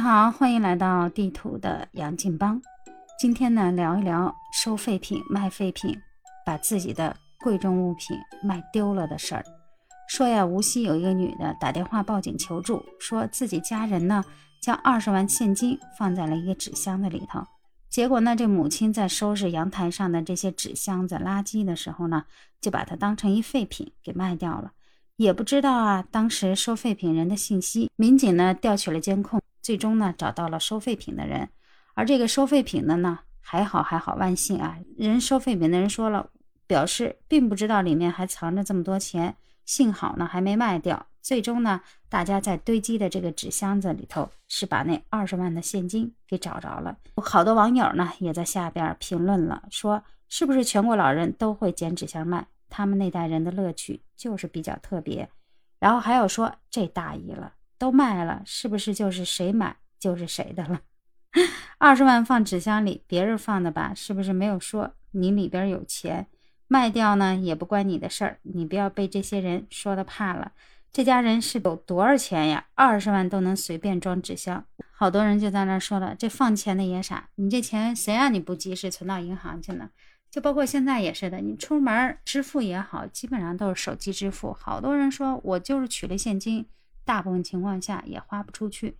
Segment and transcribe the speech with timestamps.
[0.00, 2.60] 好，欢迎来到地图的杨静邦。
[3.18, 5.94] 今天呢，聊一聊收废品、卖废品，
[6.46, 9.44] 把自己的贵重物品卖丢了的事儿。
[10.08, 14.24] 说呀，无锡有一个女的打电话报警求助，说自己家人呢
[14.62, 17.44] 将二十万现金放在了一个纸箱子里头，
[17.90, 22.24] 结果呢，这母亲在收拾阳台上的这些纸箱子、垃圾的时候呢，
[22.58, 24.72] 就把它当成一废品给卖掉了。
[25.16, 29.38] 也不知道啊，当时收废品人的信息，民警呢调取了监控。
[29.62, 31.48] 最终呢，找到了收废品的人，
[31.94, 34.78] 而这个收废品的呢，还好还好，万幸啊！
[34.96, 36.30] 人收废品的人说了，
[36.66, 41.06] 表示并不知道里面还藏着这么多钱，幸好呢还没卖掉。
[41.20, 46.96] 最终呢，大家在堆积的这个纸箱子里头，是把那二十万的现金给找着了。
[47.16, 52.46] 好多网友呢也在下边评论了，说是不是全国老人都会捡纸箱卖？
[52.70, 55.28] 他们那代人的乐趣就是比较特别。
[55.78, 57.52] 然后还有说这大意了。
[57.80, 60.82] 都卖了，是不是就是谁买就是谁的了？
[61.78, 63.94] 二十万放纸箱里，别人放的吧？
[63.96, 66.26] 是不是没有说你里边有钱？
[66.68, 70.52] 卖掉呢也不关你的事儿，你不要被这些人说的怕了。
[70.92, 72.66] 这家人是有多少钱呀？
[72.74, 74.66] 二十万都能随便装纸箱。
[74.92, 79.88] 好多人就在那说了，这放钱的也傻，你这钱谁让你不及时存到银行去呢？
[80.30, 84.52] 就包括现在也是的，你出门支付也好，基本上都是手机支付。
[84.52, 86.66] 好多人说我就是取了现金。
[87.10, 88.96] 大部分情况下也花不出去，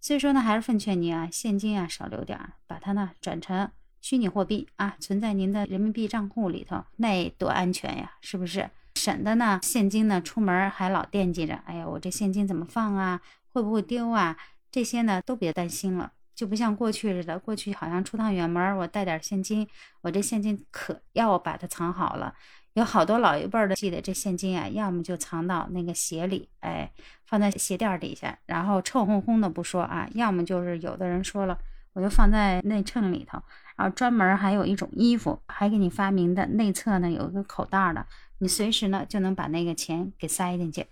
[0.00, 8.68] 所以说呢，还是奉劝你啊，现金啊少留点儿，把它呢转成虚拟货币啊，存在您的人民币账户里头，那多安全呀，是不是？
[8.96, 13.20] 省得呢现金呢出门还老惦记着，哎呀，我这现金怎么放啊？
[13.52, 14.36] 会不会丢啊？
[14.72, 19.68] 这些呢都别担心了，就不像过去似的，过去好像出趟远门，我带点现金，
[20.00, 22.34] 我这现金可要把它藏好了。
[22.74, 26.90] 有好多老一辈的记得这现金啊，要么就藏到那个鞋里，哎，
[27.26, 31.58] 放在鞋垫底下，然后臭烘烘的不说啊，要么就是有的人说了，
[31.92, 33.42] 我就放在内衬里头，
[33.76, 38.06] 然后专门还有一种衣服，还给你发明的内侧呢有一个口袋的，
[38.38, 40.86] 你随时呢就能把那个钱给塞进去。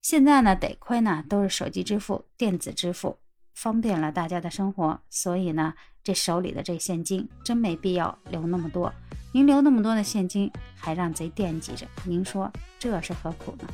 [0.00, 3.18] 现在呢，得亏呢都是手机支付、电子支付，
[3.60, 5.74] 方便了大家的生活，所以呢，
[6.04, 8.92] 这手里的这现金真没必要留那么多。
[9.32, 12.48] 您留那么多的现金，还让贼惦记着，您说
[12.78, 13.66] 这是何苦呢？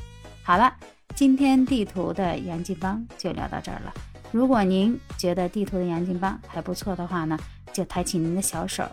[0.43, 0.75] 好了，
[1.13, 3.93] 今天地图的杨金邦就聊到这儿了。
[4.31, 7.37] 如果您觉得地图的杨金邦还不错的话呢，
[7.71, 8.83] 就抬起您的小手，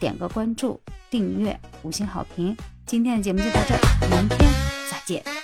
[0.00, 2.56] 点个关注、订阅、五星好评。
[2.86, 4.50] 今天的节目就到这儿，明天
[4.90, 5.37] 再见。